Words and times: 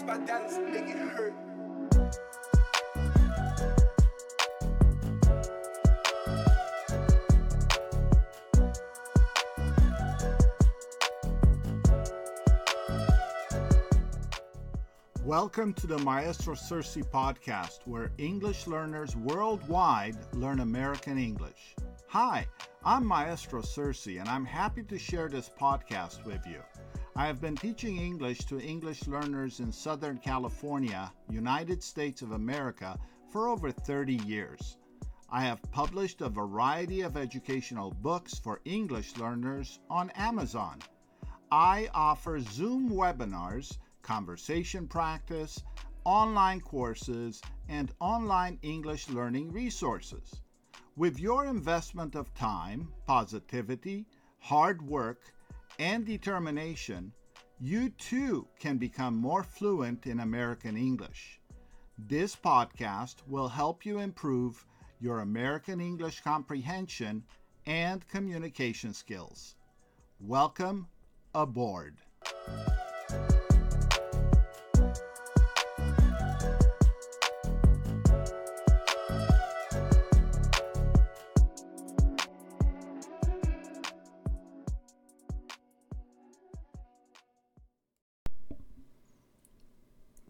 Beats 0.00 0.02
by 0.02 0.24
Dallas, 0.24 0.56
it 0.56 0.96
hurt. 0.96 1.34
Welcome 15.24 15.74
to 15.74 15.86
the 15.86 15.98
Maestro 15.98 16.54
Sersea 16.54 17.02
podcast, 17.10 17.80
where 17.84 18.10
English 18.18 18.66
learners 18.66 19.16
worldwide 19.16 20.16
learn 20.34 20.60
American 20.60 21.18
English. 21.18 21.74
Hi, 22.08 22.46
I'm 22.84 23.04
Maestro 23.04 23.60
Sersea, 23.60 24.20
and 24.20 24.28
I'm 24.28 24.44
happy 24.44 24.82
to 24.84 24.98
share 24.98 25.28
this 25.28 25.50
podcast 25.60 26.24
with 26.24 26.46
you. 26.46 26.60
I 27.20 27.26
have 27.26 27.38
been 27.38 27.54
teaching 27.54 27.98
English 27.98 28.46
to 28.46 28.58
English 28.58 29.06
learners 29.06 29.60
in 29.60 29.70
Southern 29.72 30.16
California, 30.16 31.12
United 31.28 31.82
States 31.82 32.22
of 32.22 32.32
America, 32.32 32.98
for 33.28 33.46
over 33.48 33.70
30 33.70 34.14
years. 34.24 34.78
I 35.28 35.42
have 35.42 35.60
published 35.70 36.22
a 36.22 36.30
variety 36.30 37.02
of 37.02 37.18
educational 37.18 37.90
books 37.90 38.38
for 38.38 38.62
English 38.64 39.18
learners 39.18 39.80
on 39.90 40.08
Amazon. 40.12 40.78
I 41.52 41.90
offer 41.92 42.40
Zoom 42.40 42.88
webinars 42.88 43.76
conversation 44.00 44.88
practice, 44.88 45.62
online 46.04 46.62
courses, 46.62 47.42
and 47.68 47.92
online 48.00 48.58
English 48.62 49.10
learning 49.10 49.52
resources. 49.52 50.40
With 50.96 51.20
your 51.20 51.44
investment 51.44 52.14
of 52.14 52.32
time, 52.32 52.94
positivity, 53.04 54.06
hard 54.38 54.80
work, 54.80 55.34
and 55.80 56.04
determination, 56.04 57.10
you 57.58 57.88
too 57.88 58.46
can 58.58 58.76
become 58.76 59.16
more 59.16 59.42
fluent 59.42 60.06
in 60.06 60.20
American 60.20 60.76
English. 60.76 61.40
This 61.96 62.36
podcast 62.36 63.16
will 63.26 63.48
help 63.48 63.86
you 63.86 63.98
improve 63.98 64.66
your 65.00 65.20
American 65.20 65.80
English 65.80 66.20
comprehension 66.20 67.24
and 67.64 68.06
communication 68.08 68.92
skills. 68.92 69.56
Welcome 70.20 70.86
aboard. 71.34 71.96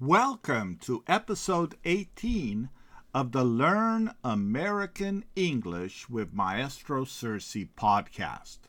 Welcome 0.03 0.79
to 0.84 1.05
episode 1.06 1.75
18 1.84 2.70
of 3.12 3.33
the 3.33 3.45
Learn 3.45 4.15
American 4.25 5.27
English 5.37 6.09
with 6.09 6.33
Maestro 6.33 7.05
Sersea 7.05 7.69
podcast. 7.77 8.61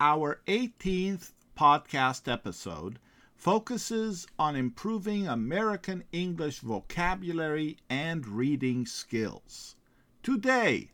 Our 0.00 0.40
18th 0.48 1.30
podcast 1.56 2.26
episode 2.26 2.98
focuses 3.36 4.26
on 4.40 4.56
improving 4.56 5.28
American 5.28 6.02
English 6.10 6.58
vocabulary 6.58 7.76
and 7.88 8.26
reading 8.26 8.86
skills. 8.86 9.76
Today, 10.24 10.90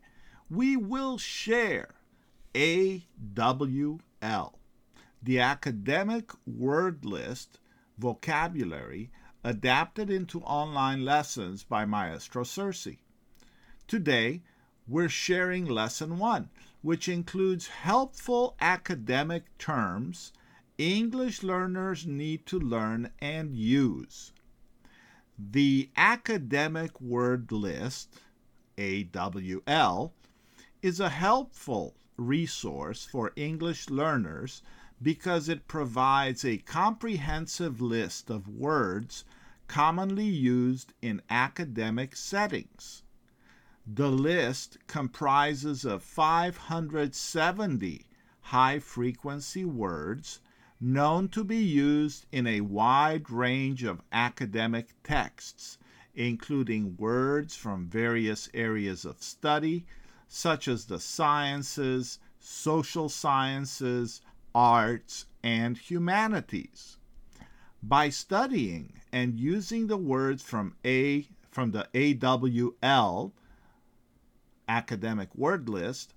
we 0.50 0.76
will 0.76 1.16
share 1.16 1.94
AWL, 2.54 2.98
the 5.22 5.40
academic 5.40 6.30
word 6.46 7.06
list 7.06 7.58
vocabulary 7.96 9.10
adapted 9.46 10.10
into 10.10 10.40
online 10.40 11.04
lessons 11.04 11.62
by 11.62 11.84
Maestro 11.84 12.42
Sersea. 12.42 12.98
Today, 13.86 14.42
we're 14.88 15.08
sharing 15.08 15.64
Lesson 15.64 16.18
1, 16.18 16.50
which 16.82 17.08
includes 17.08 17.68
helpful 17.68 18.56
academic 18.60 19.56
terms 19.56 20.32
English 20.78 21.44
learners 21.44 22.04
need 22.04 22.44
to 22.46 22.58
learn 22.58 23.08
and 23.20 23.54
use. 23.54 24.32
The 25.38 25.90
Academic 25.96 27.00
Word 27.00 27.52
List, 27.52 28.18
AWL, 28.76 30.12
is 30.82 30.98
a 30.98 31.08
helpful 31.08 31.94
resource 32.16 33.04
for 33.04 33.32
English 33.36 33.90
learners 33.90 34.62
because 35.00 35.48
it 35.48 35.68
provides 35.68 36.44
a 36.44 36.58
comprehensive 36.58 37.80
list 37.80 38.28
of 38.28 38.48
words 38.48 39.24
commonly 39.68 40.24
used 40.24 40.92
in 41.02 41.22
academic 41.28 42.14
settings. 42.14 43.02
The 43.86 44.10
list 44.10 44.78
comprises 44.86 45.84
of 45.84 46.02
570 46.02 48.06
high 48.40 48.78
frequency 48.78 49.64
words 49.64 50.40
known 50.80 51.28
to 51.28 51.44
be 51.44 51.64
used 51.64 52.26
in 52.30 52.46
a 52.46 52.60
wide 52.60 53.30
range 53.30 53.82
of 53.82 54.02
academic 54.12 54.94
texts, 55.02 55.78
including 56.14 56.96
words 56.96 57.56
from 57.56 57.88
various 57.88 58.48
areas 58.54 59.04
of 59.04 59.22
study, 59.22 59.86
such 60.28 60.68
as 60.68 60.86
the 60.86 61.00
sciences, 61.00 62.18
social 62.38 63.08
sciences, 63.08 64.20
arts, 64.54 65.26
and 65.42 65.78
humanities 65.78 66.98
by 67.88 68.08
studying 68.08 68.92
and 69.12 69.38
using 69.38 69.86
the 69.86 69.96
words 69.96 70.42
from 70.42 70.74
A 70.84 71.28
from 71.50 71.70
the 71.70 71.88
AWL 71.94 73.32
academic 74.68 75.34
word 75.36 75.68
list, 75.68 76.12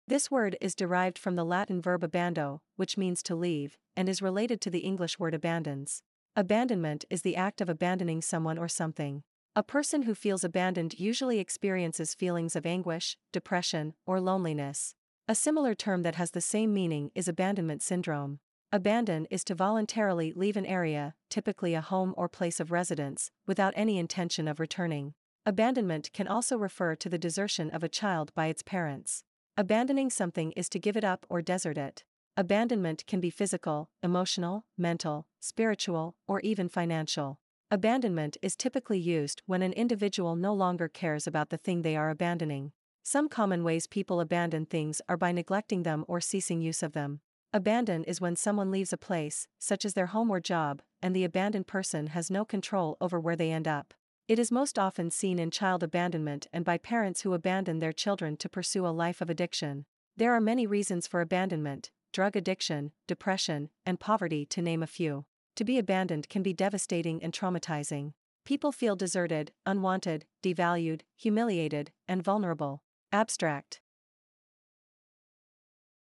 This 0.08 0.30
word 0.30 0.58
is 0.60 0.76
derived 0.76 1.18
from 1.18 1.36
the 1.36 1.46
Latin 1.46 1.82
verb 1.82 2.02
abando, 2.02 2.60
which 2.76 2.98
means 2.98 3.24
to 3.24 3.36
leave, 3.36 3.78
and 3.96 4.10
is 4.10 4.22
related 4.22 4.60
to 4.62 4.70
the 4.70 4.80
English 4.80 5.20
word 5.20 5.34
abandons. 5.34 6.04
Abandonment 6.36 7.06
is 7.10 7.22
the 7.22 7.36
act 7.36 7.62
of 7.62 7.70
abandoning 7.70 8.22
someone 8.22 8.58
or 8.58 8.68
something. 8.68 9.24
A 9.56 9.64
person 9.64 10.04
who 10.04 10.16
feels 10.16 10.44
abandoned 10.44 11.00
usually 11.00 11.40
experiences 11.40 12.16
feelings 12.16 12.56
of 12.56 12.66
anguish, 12.66 13.18
depression, 13.34 13.94
or 14.06 14.22
loneliness. 14.22 14.96
A 15.28 15.36
similar 15.36 15.76
term 15.76 16.04
that 16.04 16.16
has 16.16 16.32
the 16.32 16.42
same 16.42 16.74
meaning 16.74 17.12
is 17.16 17.28
abandonment 17.28 17.82
syndrome. 17.82 18.40
Abandon 18.72 19.28
is 19.30 19.44
to 19.44 19.56
voluntarily 19.56 20.32
leave 20.34 20.56
an 20.56 20.66
area, 20.66 21.16
typically 21.30 21.74
a 21.74 21.82
home 21.82 22.14
or 22.16 22.30
place 22.30 22.62
of 22.62 22.72
residence, 22.72 23.30
without 23.46 23.74
any 23.76 23.98
intention 23.98 24.48
of 24.48 24.60
returning. 24.60 25.14
Abandonment 25.46 26.12
can 26.14 26.28
also 26.28 26.58
refer 26.58 26.96
to 26.96 27.10
the 27.10 27.18
desertion 27.18 27.70
of 27.72 27.84
a 27.84 27.90
child 27.90 28.34
by 28.34 28.48
its 28.48 28.64
parents. 28.64 29.26
Abandoning 29.62 30.10
something 30.10 30.54
is 30.54 30.68
to 30.70 30.80
give 30.80 30.98
it 30.98 31.04
up 31.04 31.24
or 31.30 31.40
desert 31.40 31.78
it. 31.78 32.04
Abandonment 32.36 33.06
can 33.06 33.20
be 33.20 33.30
physical, 33.30 33.92
emotional, 34.02 34.66
mental, 34.76 35.28
spiritual, 35.40 36.16
or 36.28 36.40
even 36.40 36.68
financial. 36.68 37.38
Abandonment 37.70 38.38
is 38.42 38.56
typically 38.56 38.98
used 38.98 39.44
when 39.46 39.62
an 39.62 39.72
individual 39.74 40.36
no 40.36 40.52
longer 40.52 40.88
cares 40.88 41.28
about 41.28 41.52
the 41.52 41.60
thing 41.60 41.84
they 41.84 41.96
are 41.96 42.10
abandoning. 42.10 42.72
Some 43.04 43.30
common 43.30 43.64
ways 43.64 43.86
people 43.86 44.20
abandon 44.20 44.66
things 44.66 45.00
are 45.08 45.16
by 45.16 45.32
neglecting 45.32 45.84
them 45.84 46.06
or 46.08 46.20
ceasing 46.20 46.64
use 46.64 46.82
of 46.82 46.94
them. 46.94 47.20
Abandon 47.54 48.04
is 48.06 48.20
when 48.20 48.36
someone 48.36 48.72
leaves 48.72 48.92
a 48.92 48.98
place, 48.98 49.48
such 49.60 49.86
as 49.86 49.94
their 49.94 50.08
home 50.08 50.32
or 50.32 50.40
job, 50.40 50.82
and 51.04 51.16
the 51.16 51.24
abandoned 51.24 51.68
person 51.68 52.08
has 52.08 52.32
no 52.32 52.44
control 52.44 52.98
over 53.00 53.20
where 53.20 53.36
they 53.36 53.52
end 53.52 53.68
up. 53.68 53.94
It 54.32 54.40
is 54.40 54.50
most 54.50 54.80
often 54.80 55.12
seen 55.12 55.40
in 55.40 55.52
child 55.52 55.84
abandonment 55.84 56.48
and 56.54 56.64
by 56.64 56.78
parents 56.78 57.24
who 57.24 57.34
abandon 57.34 57.80
their 57.80 57.92
children 57.92 58.38
to 58.38 58.48
pursue 58.48 58.88
a 58.88 58.96
life 58.96 59.20
of 59.20 59.30
addiction. 59.30 59.84
There 60.16 60.34
are 60.34 60.40
many 60.40 60.66
reasons 60.66 61.06
for 61.06 61.20
abandonment 61.20 61.92
drug 62.14 62.38
addiction, 62.38 62.94
depression, 63.08 63.72
and 63.86 64.00
poverty, 64.00 64.46
to 64.46 64.62
name 64.62 64.82
a 64.82 64.88
few. 64.88 65.26
To 65.56 65.66
be 65.66 65.78
abandoned 65.78 66.30
can 66.30 66.44
be 66.44 66.54
devastating 66.54 67.22
and 67.22 67.34
traumatizing. 67.34 68.14
People 68.46 68.72
feel 68.72 68.96
deserted, 68.96 69.52
unwanted, 69.66 70.24
devalued, 70.42 71.02
humiliated, 71.18 71.92
and 72.08 72.24
vulnerable. 72.24 72.84
Abstract 73.12 73.82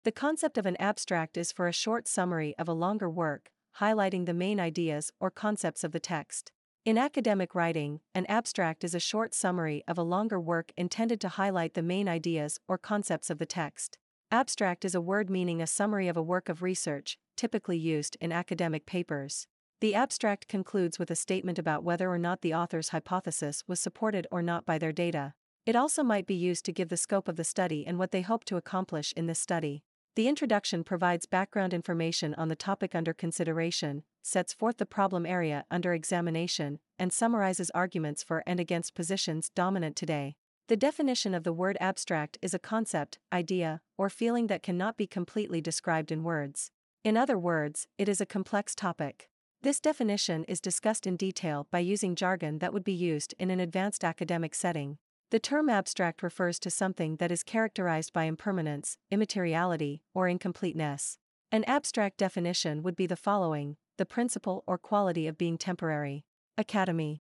The 0.05 0.13
concept 0.13 0.57
of 0.57 0.67
an 0.67 0.77
abstract 0.77 1.37
is 1.37 1.51
for 1.51 1.67
a 1.67 1.73
short 1.73 2.07
summary 2.07 2.55
of 2.61 2.69
a 2.69 2.75
longer 2.75 3.11
work, 3.11 3.51
highlighting 3.81 4.27
the 4.27 4.35
main 4.35 4.61
ideas 4.61 5.11
or 5.19 5.33
concepts 5.33 5.83
of 5.83 5.91
the 5.91 5.99
text. 5.99 6.53
In 6.85 6.99
academic 6.99 7.55
writing, 7.55 8.01
an 8.15 8.27
abstract 8.27 8.85
is 8.85 8.95
a 8.95 9.01
short 9.01 9.33
summary 9.33 9.83
of 9.89 9.97
a 9.97 10.03
longer 10.03 10.39
work 10.39 10.71
intended 10.77 11.19
to 11.23 11.31
highlight 11.31 11.73
the 11.73 11.83
main 11.83 12.11
ideas 12.11 12.61
or 12.69 12.77
concepts 12.77 13.31
of 13.31 13.39
the 13.39 13.47
text. 13.47 13.97
Abstract 14.31 14.85
is 14.85 14.95
a 14.95 15.01
word 15.01 15.31
meaning 15.31 15.63
a 15.63 15.67
summary 15.67 16.09
of 16.09 16.17
a 16.19 16.23
work 16.23 16.51
of 16.51 16.61
research, 16.61 17.17
typically 17.39 17.79
used 17.79 18.19
in 18.21 18.33
academic 18.33 18.85
papers. 18.85 19.47
The 19.81 19.95
abstract 19.95 20.47
concludes 20.47 20.99
with 20.99 21.11
a 21.11 21.17
statement 21.17 21.59
about 21.59 21.85
whether 21.85 22.11
or 22.11 22.19
not 22.19 22.43
the 22.43 22.53
author's 22.53 22.91
hypothesis 22.91 23.65
was 23.67 23.81
supported 23.81 24.27
or 24.31 24.43
not 24.43 24.67
by 24.67 24.77
their 24.77 24.93
data. 24.93 25.33
It 25.65 25.77
also 25.77 26.03
might 26.03 26.27
be 26.27 26.35
used 26.35 26.67
to 26.67 26.73
give 26.73 26.91
the 26.91 26.99
scope 26.99 27.29
of 27.29 27.37
the 27.37 27.45
study 27.45 27.87
and 27.87 27.99
what 27.99 28.11
they 28.11 28.21
hope 28.21 28.45
to 28.45 28.59
accomplish 28.59 29.15
in 29.17 29.27
this 29.27 29.39
study. 29.39 29.85
The 30.17 30.29
introduction 30.29 30.85
provides 30.85 31.27
background 31.27 31.75
information 31.75 32.35
on 32.35 32.47
the 32.47 32.55
topic 32.55 32.95
under 32.95 33.13
consideration, 33.13 34.05
sets 34.23 34.53
forth 34.53 34.77
the 34.77 34.87
problem 34.87 35.27
area 35.27 35.65
under 35.73 35.93
examination, 35.93 36.79
and 37.01 37.13
summarizes 37.13 37.69
arguments 37.71 38.23
for 38.23 38.45
and 38.47 38.61
against 38.61 38.95
positions 38.95 39.51
dominant 39.57 39.97
today. 39.97 40.37
The 40.69 40.77
definition 40.77 41.35
of 41.35 41.43
the 41.43 41.53
word 41.53 41.77
abstract 41.81 42.39
is 42.41 42.55
a 42.55 42.61
concept, 42.61 43.19
idea, 43.33 43.81
or 43.99 44.09
feeling 44.09 44.47
that 44.47 44.63
cannot 44.63 44.97
be 44.97 45.09
completely 45.09 45.61
described 45.61 46.13
in 46.13 46.23
words. 46.23 46.71
In 47.03 47.17
other 47.17 47.37
words, 47.37 47.89
it 47.99 48.09
is 48.09 48.21
a 48.21 48.27
complex 48.27 48.77
topic. 48.77 49.29
This 49.63 49.81
definition 49.81 50.45
is 50.45 50.61
discussed 50.61 51.09
in 51.09 51.17
detail 51.17 51.67
by 51.73 51.81
using 51.81 52.15
jargon 52.15 52.61
that 52.61 52.73
would 52.73 52.85
be 52.85 52.93
used 52.93 53.35
in 53.41 53.51
an 53.51 53.59
advanced 53.59 54.05
academic 54.05 54.55
setting. 54.55 54.99
The 55.31 55.39
term 55.39 55.69
abstract 55.69 56.23
refers 56.23 56.59
to 56.61 56.71
something 56.71 57.17
that 57.17 57.33
is 57.33 57.43
characterized 57.43 58.13
by 58.13 58.25
impermanence, 58.25 58.99
immateriality, 59.11 60.03
or 60.13 60.29
incompleteness. 60.29 61.19
An 61.51 61.65
abstract 61.65 62.19
definition 62.19 62.83
would 62.83 62.97
be 62.97 63.07
the 63.07 63.17
following 63.17 63.77
the 63.97 64.05
principle 64.05 64.65
or 64.67 64.77
quality 64.77 65.29
of 65.29 65.39
being 65.39 65.57
temporary. 65.57 66.25
Academy 66.59 67.23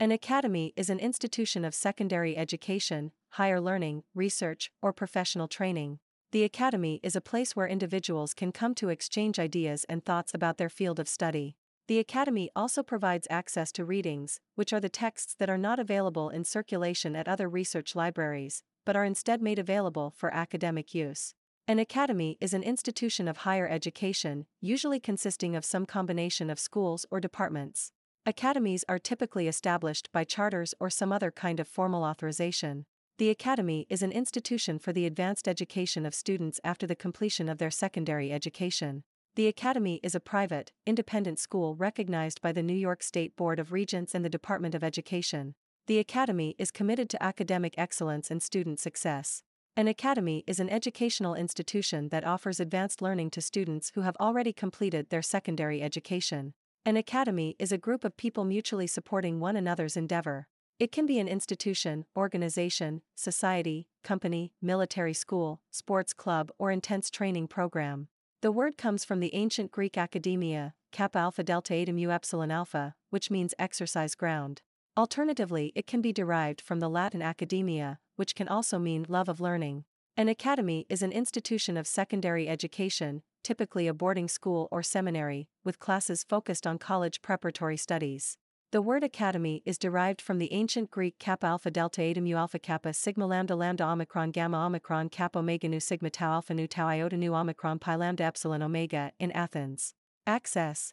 An 0.00 0.10
academy 0.10 0.72
is 0.76 0.90
an 0.90 0.98
institution 0.98 1.64
of 1.64 1.74
secondary 1.74 2.36
education, 2.36 3.12
higher 3.30 3.60
learning, 3.60 4.02
research, 4.14 4.72
or 4.82 4.92
professional 4.92 5.46
training. 5.46 6.00
The 6.32 6.42
academy 6.42 6.98
is 7.04 7.14
a 7.14 7.20
place 7.20 7.54
where 7.54 7.68
individuals 7.68 8.34
can 8.34 8.50
come 8.50 8.74
to 8.74 8.88
exchange 8.88 9.38
ideas 9.38 9.84
and 9.88 10.04
thoughts 10.04 10.34
about 10.34 10.58
their 10.58 10.68
field 10.68 10.98
of 10.98 11.08
study. 11.08 11.56
The 11.86 11.98
Academy 11.98 12.48
also 12.56 12.82
provides 12.82 13.26
access 13.28 13.70
to 13.72 13.84
readings, 13.84 14.40
which 14.54 14.72
are 14.72 14.80
the 14.80 14.88
texts 14.88 15.34
that 15.38 15.50
are 15.50 15.58
not 15.58 15.78
available 15.78 16.30
in 16.30 16.44
circulation 16.44 17.14
at 17.14 17.28
other 17.28 17.46
research 17.46 17.94
libraries, 17.94 18.62
but 18.86 18.96
are 18.96 19.04
instead 19.04 19.42
made 19.42 19.58
available 19.58 20.10
for 20.16 20.32
academic 20.32 20.94
use. 20.94 21.34
An 21.68 21.78
academy 21.78 22.38
is 22.40 22.54
an 22.54 22.62
institution 22.62 23.28
of 23.28 23.38
higher 23.38 23.68
education, 23.68 24.46
usually 24.62 24.98
consisting 24.98 25.54
of 25.54 25.64
some 25.64 25.84
combination 25.84 26.48
of 26.48 26.58
schools 26.58 27.04
or 27.10 27.20
departments. 27.20 27.92
Academies 28.24 28.86
are 28.88 28.98
typically 28.98 29.46
established 29.46 30.10
by 30.10 30.24
charters 30.24 30.74
or 30.80 30.88
some 30.88 31.12
other 31.12 31.30
kind 31.30 31.60
of 31.60 31.68
formal 31.68 32.02
authorization. 32.02 32.86
The 33.18 33.28
academy 33.28 33.86
is 33.90 34.02
an 34.02 34.10
institution 34.10 34.78
for 34.78 34.94
the 34.94 35.04
advanced 35.04 35.46
education 35.46 36.06
of 36.06 36.14
students 36.14 36.60
after 36.64 36.86
the 36.86 36.96
completion 36.96 37.50
of 37.50 37.58
their 37.58 37.70
secondary 37.70 38.32
education. 38.32 39.04
The 39.36 39.48
Academy 39.48 39.98
is 40.04 40.14
a 40.14 40.20
private, 40.20 40.70
independent 40.86 41.40
school 41.40 41.74
recognized 41.74 42.40
by 42.40 42.52
the 42.52 42.62
New 42.62 42.72
York 42.72 43.02
State 43.02 43.34
Board 43.34 43.58
of 43.58 43.72
Regents 43.72 44.14
and 44.14 44.24
the 44.24 44.28
Department 44.28 44.76
of 44.76 44.84
Education. 44.84 45.56
The 45.88 45.98
Academy 45.98 46.54
is 46.56 46.70
committed 46.70 47.10
to 47.10 47.20
academic 47.22 47.74
excellence 47.76 48.30
and 48.30 48.40
student 48.40 48.78
success. 48.78 49.42
An 49.76 49.88
academy 49.88 50.44
is 50.46 50.60
an 50.60 50.70
educational 50.70 51.34
institution 51.34 52.10
that 52.10 52.24
offers 52.24 52.60
advanced 52.60 53.02
learning 53.02 53.30
to 53.30 53.40
students 53.40 53.90
who 53.96 54.02
have 54.02 54.16
already 54.20 54.52
completed 54.52 55.10
their 55.10 55.20
secondary 55.20 55.82
education. 55.82 56.54
An 56.84 56.96
academy 56.96 57.56
is 57.58 57.72
a 57.72 57.76
group 57.76 58.04
of 58.04 58.16
people 58.16 58.44
mutually 58.44 58.86
supporting 58.86 59.40
one 59.40 59.56
another's 59.56 59.96
endeavor. 59.96 60.46
It 60.78 60.92
can 60.92 61.06
be 61.06 61.18
an 61.18 61.26
institution, 61.26 62.04
organization, 62.16 63.02
society, 63.16 63.88
company, 64.04 64.52
military 64.62 65.12
school, 65.12 65.60
sports 65.72 66.12
club, 66.12 66.52
or 66.56 66.70
intense 66.70 67.10
training 67.10 67.48
program. 67.48 68.06
The 68.44 68.52
word 68.52 68.76
comes 68.76 69.06
from 69.06 69.20
the 69.20 69.34
ancient 69.34 69.70
Greek 69.70 69.96
academia, 69.96 70.74
kappa 70.92 71.16
alpha 71.16 71.42
delta 71.42 71.72
eta 71.72 71.94
mu 71.94 72.10
epsilon 72.10 72.50
alpha, 72.50 72.94
which 73.08 73.30
means 73.30 73.54
exercise 73.58 74.14
ground. 74.14 74.60
Alternatively, 74.98 75.72
it 75.74 75.86
can 75.86 76.02
be 76.02 76.12
derived 76.12 76.60
from 76.60 76.78
the 76.78 76.90
Latin 76.90 77.22
academia, 77.22 78.00
which 78.16 78.34
can 78.34 78.46
also 78.46 78.78
mean 78.78 79.06
love 79.08 79.30
of 79.30 79.40
learning. 79.40 79.86
An 80.18 80.28
academy 80.28 80.84
is 80.90 81.00
an 81.00 81.10
institution 81.10 81.78
of 81.78 81.86
secondary 81.86 82.46
education, 82.46 83.22
typically 83.42 83.86
a 83.86 83.94
boarding 83.94 84.28
school 84.28 84.68
or 84.70 84.82
seminary, 84.82 85.48
with 85.64 85.78
classes 85.78 86.22
focused 86.22 86.66
on 86.66 86.76
college 86.76 87.22
preparatory 87.22 87.78
studies. 87.78 88.36
The 88.74 88.82
word 88.82 89.04
academy 89.04 89.62
is 89.64 89.78
derived 89.78 90.20
from 90.20 90.38
the 90.38 90.52
ancient 90.52 90.90
Greek 90.90 91.20
kappa 91.20 91.46
alpha 91.46 91.70
delta 91.70 92.02
eta 92.02 92.20
mu 92.20 92.34
alpha 92.34 92.58
kappa 92.58 92.92
sigma 92.92 93.24
lambda 93.24 93.54
lambda 93.54 93.84
omicron 93.84 94.32
gamma 94.32 94.56
omicron 94.56 95.08
kappa 95.10 95.38
omega 95.38 95.68
nu 95.68 95.78
sigma 95.78 96.10
tau 96.10 96.32
alpha 96.32 96.54
nu 96.54 96.66
tau 96.66 96.88
iota 96.88 97.16
nu 97.16 97.34
omicron 97.34 97.78
pi 97.78 97.94
lambda 97.94 98.24
epsilon 98.24 98.62
omega 98.64 99.12
in 99.20 99.30
Athens. 99.30 99.94
Access 100.26 100.92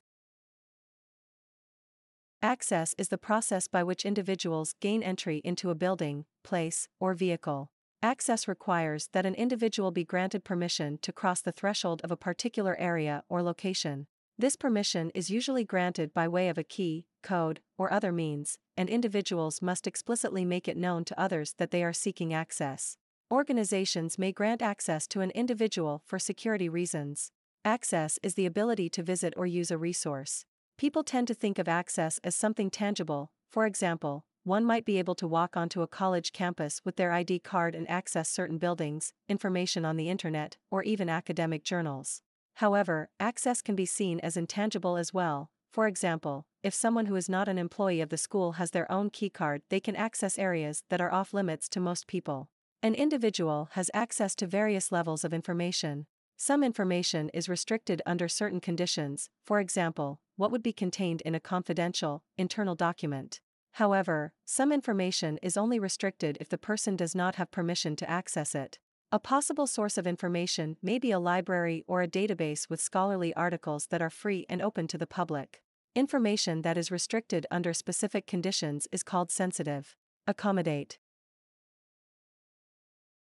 Access 2.43 2.93
is 2.99 3.07
the 3.07 3.17
process 3.17 3.67
by 3.67 3.83
which 3.83 4.05
individuals 4.05 4.75
gain 4.79 5.01
entry 5.01 5.41
into 5.43 5.71
a 5.71 5.73
building, 5.73 6.25
place, 6.43 6.87
or 6.99 7.15
vehicle. 7.15 7.71
Access 8.03 8.47
requires 8.47 9.09
that 9.13 9.25
an 9.25 9.33
individual 9.33 9.89
be 9.89 10.03
granted 10.03 10.43
permission 10.43 10.99
to 11.01 11.11
cross 11.11 11.41
the 11.41 11.51
threshold 11.51 12.01
of 12.03 12.11
a 12.11 12.15
particular 12.15 12.77
area 12.77 13.23
or 13.27 13.41
location. 13.41 14.05
This 14.41 14.55
permission 14.55 15.11
is 15.13 15.29
usually 15.29 15.63
granted 15.63 16.15
by 16.15 16.27
way 16.27 16.49
of 16.49 16.57
a 16.57 16.63
key, 16.63 17.05
code, 17.21 17.61
or 17.77 17.93
other 17.93 18.11
means, 18.11 18.57
and 18.75 18.89
individuals 18.89 19.61
must 19.61 19.85
explicitly 19.85 20.45
make 20.45 20.67
it 20.67 20.75
known 20.75 21.05
to 21.05 21.19
others 21.19 21.53
that 21.59 21.69
they 21.69 21.83
are 21.83 21.93
seeking 21.93 22.33
access. 22.33 22.97
Organizations 23.31 24.17
may 24.17 24.31
grant 24.31 24.63
access 24.63 25.05
to 25.09 25.21
an 25.21 25.29
individual 25.35 26.01
for 26.07 26.17
security 26.17 26.67
reasons. 26.67 27.31
Access 27.63 28.17
is 28.23 28.33
the 28.33 28.47
ability 28.47 28.89
to 28.89 29.03
visit 29.03 29.35
or 29.37 29.45
use 29.45 29.69
a 29.69 29.77
resource. 29.77 30.43
People 30.75 31.03
tend 31.03 31.27
to 31.27 31.35
think 31.35 31.59
of 31.59 31.67
access 31.67 32.19
as 32.23 32.33
something 32.33 32.71
tangible, 32.71 33.31
for 33.51 33.67
example, 33.67 34.25
one 34.43 34.65
might 34.65 34.85
be 34.85 34.97
able 34.97 35.13
to 35.13 35.27
walk 35.27 35.55
onto 35.55 35.83
a 35.83 35.87
college 35.87 36.33
campus 36.33 36.81
with 36.83 36.95
their 36.95 37.11
ID 37.11 37.37
card 37.41 37.75
and 37.75 37.87
access 37.87 38.27
certain 38.27 38.57
buildings, 38.57 39.13
information 39.29 39.85
on 39.85 39.97
the 39.97 40.09
internet, 40.09 40.57
or 40.71 40.81
even 40.81 41.09
academic 41.09 41.63
journals. 41.63 42.23
However, 42.55 43.09
access 43.19 43.61
can 43.61 43.75
be 43.75 43.85
seen 43.85 44.19
as 44.19 44.37
intangible 44.37 44.97
as 44.97 45.13
well. 45.13 45.49
For 45.71 45.87
example, 45.87 46.45
if 46.63 46.73
someone 46.73 47.05
who 47.05 47.15
is 47.15 47.29
not 47.29 47.47
an 47.47 47.57
employee 47.57 48.01
of 48.01 48.09
the 48.09 48.17
school 48.17 48.53
has 48.53 48.71
their 48.71 48.91
own 48.91 49.09
keycard, 49.09 49.61
they 49.69 49.79
can 49.79 49.95
access 49.95 50.37
areas 50.37 50.83
that 50.89 51.01
are 51.01 51.13
off 51.13 51.33
limits 51.33 51.69
to 51.69 51.79
most 51.79 52.07
people. 52.07 52.49
An 52.83 52.93
individual 52.93 53.69
has 53.73 53.89
access 53.93 54.35
to 54.35 54.47
various 54.47 54.91
levels 54.91 55.23
of 55.23 55.33
information. 55.33 56.07
Some 56.35 56.63
information 56.63 57.29
is 57.29 57.47
restricted 57.47 58.01
under 58.05 58.27
certain 58.27 58.59
conditions, 58.59 59.29
for 59.45 59.59
example, 59.59 60.19
what 60.35 60.51
would 60.51 60.63
be 60.63 60.73
contained 60.73 61.21
in 61.21 61.35
a 61.35 61.39
confidential, 61.39 62.23
internal 62.37 62.75
document. 62.75 63.39
However, 63.73 64.33
some 64.43 64.71
information 64.71 65.39
is 65.41 65.55
only 65.55 65.79
restricted 65.79 66.37
if 66.41 66.49
the 66.49 66.57
person 66.57 66.95
does 66.95 67.15
not 67.15 67.35
have 67.35 67.51
permission 67.51 67.95
to 67.97 68.09
access 68.09 68.53
it. 68.53 68.79
A 69.13 69.19
possible 69.19 69.67
source 69.67 69.97
of 69.97 70.07
information 70.07 70.77
may 70.81 70.97
be 70.97 71.11
a 71.11 71.19
library 71.19 71.83
or 71.85 72.01
a 72.01 72.07
database 72.07 72.69
with 72.69 72.79
scholarly 72.79 73.33
articles 73.33 73.87
that 73.87 74.01
are 74.01 74.09
free 74.09 74.45
and 74.47 74.61
open 74.61 74.87
to 74.87 74.97
the 74.97 75.05
public. 75.05 75.61
Information 75.93 76.61
that 76.61 76.77
is 76.77 76.91
restricted 76.91 77.45
under 77.51 77.73
specific 77.73 78.25
conditions 78.25 78.87
is 78.89 79.03
called 79.03 79.29
sensitive. 79.29 79.97
Accommodate. 80.27 80.97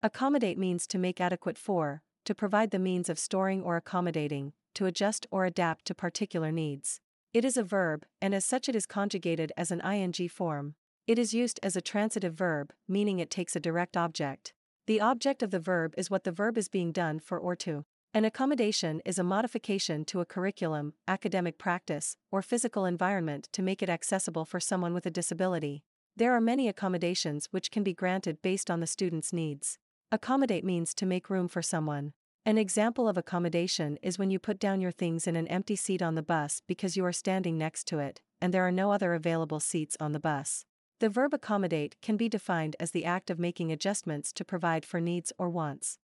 Accommodate 0.00 0.58
means 0.58 0.86
to 0.86 0.96
make 0.96 1.20
adequate 1.20 1.58
for, 1.58 2.02
to 2.24 2.36
provide 2.36 2.70
the 2.70 2.78
means 2.78 3.08
of 3.08 3.18
storing 3.18 3.60
or 3.60 3.76
accommodating, 3.76 4.52
to 4.74 4.86
adjust 4.86 5.26
or 5.32 5.44
adapt 5.44 5.86
to 5.86 5.94
particular 5.94 6.52
needs. 6.52 7.00
It 7.32 7.44
is 7.44 7.56
a 7.56 7.64
verb, 7.64 8.06
and 8.22 8.32
as 8.32 8.44
such 8.44 8.68
it 8.68 8.76
is 8.76 8.86
conjugated 8.86 9.50
as 9.56 9.72
an 9.72 9.80
ing 9.80 10.28
form. 10.28 10.76
It 11.08 11.18
is 11.18 11.34
used 11.34 11.58
as 11.64 11.74
a 11.74 11.80
transitive 11.80 12.34
verb, 12.34 12.72
meaning 12.86 13.18
it 13.18 13.28
takes 13.28 13.56
a 13.56 13.60
direct 13.60 13.96
object. 13.96 14.52
The 14.86 15.00
object 15.00 15.42
of 15.42 15.50
the 15.50 15.60
verb 15.60 15.94
is 15.96 16.10
what 16.10 16.24
the 16.24 16.32
verb 16.32 16.58
is 16.58 16.68
being 16.68 16.92
done 16.92 17.18
for 17.18 17.38
or 17.38 17.56
to. 17.56 17.86
An 18.12 18.26
accommodation 18.26 19.00
is 19.06 19.18
a 19.18 19.24
modification 19.24 20.04
to 20.04 20.20
a 20.20 20.26
curriculum, 20.26 20.92
academic 21.08 21.56
practice, 21.56 22.18
or 22.30 22.42
physical 22.42 22.84
environment 22.84 23.48
to 23.52 23.62
make 23.62 23.82
it 23.82 23.88
accessible 23.88 24.44
for 24.44 24.60
someone 24.60 24.92
with 24.92 25.06
a 25.06 25.10
disability. 25.10 25.84
There 26.16 26.34
are 26.34 26.40
many 26.40 26.68
accommodations 26.68 27.48
which 27.50 27.70
can 27.70 27.82
be 27.82 27.94
granted 27.94 28.42
based 28.42 28.70
on 28.70 28.80
the 28.80 28.86
student's 28.86 29.32
needs. 29.32 29.78
Accommodate 30.12 30.66
means 30.66 30.92
to 30.96 31.06
make 31.06 31.30
room 31.30 31.48
for 31.48 31.62
someone. 31.62 32.12
An 32.44 32.58
example 32.58 33.08
of 33.08 33.16
accommodation 33.16 33.96
is 34.02 34.18
when 34.18 34.30
you 34.30 34.38
put 34.38 34.58
down 34.58 34.82
your 34.82 34.92
things 34.92 35.26
in 35.26 35.34
an 35.34 35.48
empty 35.48 35.76
seat 35.76 36.02
on 36.02 36.14
the 36.14 36.22
bus 36.22 36.60
because 36.68 36.94
you 36.94 37.06
are 37.06 37.12
standing 37.12 37.56
next 37.56 37.84
to 37.88 38.00
it, 38.00 38.20
and 38.38 38.52
there 38.52 38.66
are 38.66 38.70
no 38.70 38.92
other 38.92 39.14
available 39.14 39.60
seats 39.60 39.96
on 39.98 40.12
the 40.12 40.20
bus. 40.20 40.66
The 41.04 41.10
verb 41.10 41.34
accommodate 41.34 41.96
can 42.00 42.16
be 42.16 42.30
defined 42.30 42.76
as 42.80 42.92
the 42.92 43.04
act 43.04 43.28
of 43.28 43.38
making 43.38 43.70
adjustments 43.70 44.32
to 44.32 44.42
provide 44.42 44.86
for 44.86 45.02
needs 45.02 45.34
or 45.36 45.50
wants. 45.50 45.98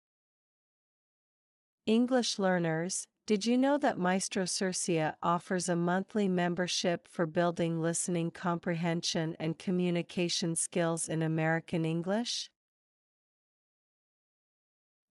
English 1.86 2.38
learners, 2.38 3.06
did 3.24 3.46
you 3.46 3.56
know 3.56 3.78
that 3.78 3.96
Maestro 3.96 4.44
Sersea 4.44 5.14
offers 5.22 5.70
a 5.70 5.74
monthly 5.74 6.28
membership 6.28 7.08
for 7.08 7.24
building 7.24 7.80
listening 7.80 8.30
comprehension 8.30 9.36
and 9.40 9.58
communication 9.58 10.54
skills 10.54 11.08
in 11.08 11.22
American 11.22 11.86
English? 11.86 12.50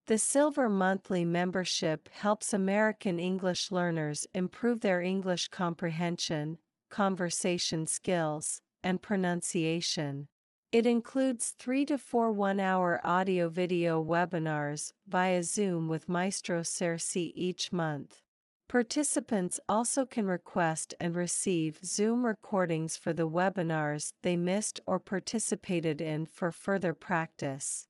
The 0.06 0.20
Silver 0.20 0.70
Monthly 0.70 1.26
membership 1.26 2.10
helps 2.10 2.54
American 2.54 3.20
English 3.20 3.72
learners 3.72 4.28
improve 4.36 4.82
their 4.82 5.02
English 5.02 5.48
comprehension, 5.48 6.60
conversation 6.92 7.88
skills, 7.88 8.62
and 8.84 9.02
pronunciation. 9.02 10.28
It 10.72 10.86
includes 10.86 11.56
three 11.58 11.86
to 11.86 11.98
four 11.98 12.32
one 12.32 12.60
hour 12.60 13.02
audio 13.04 13.50
video 13.50 14.04
webinars 14.04 14.94
via 15.08 15.42
Zoom 15.44 15.88
with 15.88 16.08
Maestro 16.08 16.62
Sersea 16.62 17.32
each 17.34 17.72
month. 17.74 18.22
Participants 18.68 19.60
also 19.68 20.06
can 20.06 20.28
request 20.28 20.94
and 21.00 21.16
receive 21.16 21.80
Zoom 21.84 22.24
recordings 22.24 22.96
for 22.96 23.14
the 23.14 23.28
webinars 23.28 24.14
they 24.22 24.38
missed 24.38 24.80
or 24.86 25.00
participated 25.00 26.00
in 26.00 26.28
for 26.28 26.52
further 26.52 26.94
practice. 26.94 27.88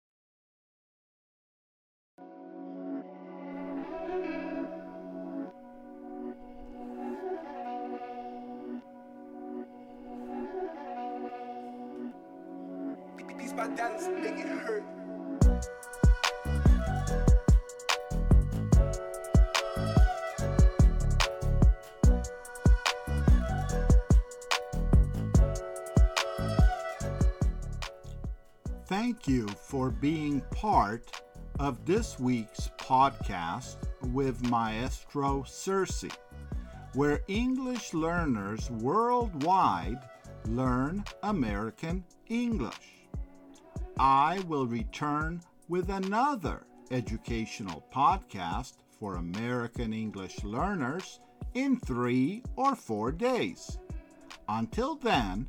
It 14.18 14.48
hurt. 14.48 14.95
Thank 28.88 29.26
you 29.26 29.48
for 29.48 29.90
being 29.90 30.42
part 30.52 31.20
of 31.58 31.84
this 31.84 32.20
week's 32.20 32.70
podcast 32.78 33.78
with 34.12 34.48
Maestro 34.48 35.42
Sersea, 35.42 36.14
where 36.94 37.20
English 37.26 37.94
learners 37.94 38.70
worldwide 38.70 39.98
learn 40.46 41.04
American 41.24 42.04
English. 42.28 43.08
I 43.98 44.38
will 44.46 44.68
return 44.68 45.42
with 45.68 45.90
another 45.90 46.62
educational 46.92 47.84
podcast 47.92 48.74
for 49.00 49.16
American 49.16 49.92
English 49.92 50.44
learners 50.44 51.18
in 51.54 51.76
three 51.80 52.44
or 52.54 52.76
four 52.76 53.10
days. 53.10 53.80
Until 54.48 54.94
then, 54.94 55.48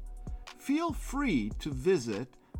feel 0.58 0.91
free 0.91 1.51
to 1.60 1.70
visit 1.72 2.37